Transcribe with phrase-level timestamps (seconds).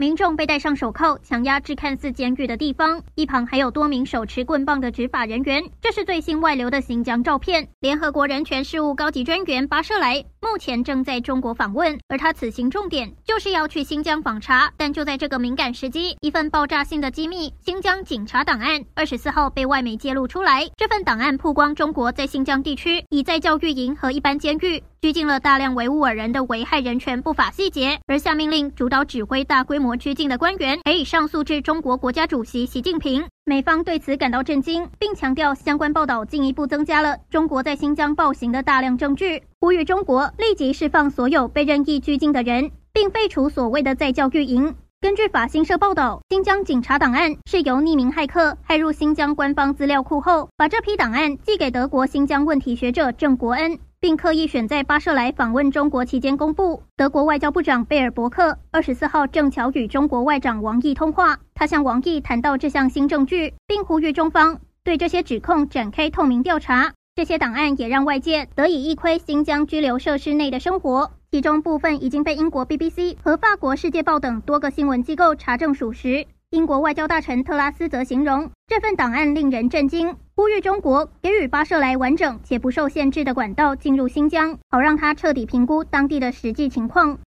[0.00, 5.62] 民众被戴上手铐，强压至看似监狱的地方，一旁还有多名手持棍棒的执法人员。
[5.82, 7.68] 这是最新外流的新疆照片。
[7.80, 14.72] 联合国人权事务高级专员巴舍莱目前正在中国访问，而他此行重点就是要去新疆访查。
[14.78, 20.66] 但就在这个敏感时机，一份爆炸性的机密——新疆警察档案，二十四号被外媒揭露出来。
[20.78, 33.24] 这份档案曝光，中国在新疆地区以在教育营和一般监狱拘禁了大量维吾尔人的危害人权不法细节，而下命令主导指挥大规模拘禁的官员还已上诉至中国国家主席习近平。
[33.46, 44.74] 美方对此感到震惊，并强调相关报道进一步增加了中国在新疆暴行的大量证据，呼吁中国立即释放所有被任意拘禁的人，并废除所谓的在教育营。
[45.00, 53.78] 根据法新社报道，新疆警察档案是由匿名骇客骇入新疆官方资料库后，把这批档案寄给德国新疆问题学者郑国恩。
[54.00, 56.82] 并刻意选在巴舍莱访问中国期间公布。
[56.96, 66.94] 德国外交部长贝尔伯克二十四号正巧与中国外长王毅通话，他向王毅谈到这项新证据，并呼吁中方对这些指控展开透明调查。
[67.14, 76.26] 这些档案也让外界得以一窥新疆拘留设施内的生活，其中部分已经被英国 BBC 和法国《世界报》等多个新闻机构查证属实。
[76.48, 87.20] 英国外交大臣特拉斯则形容这份档案令人震惊，呼吁中国给予巴舍莱完整且不受限制的管道进入新疆，好让他彻底评估当地的实际情况。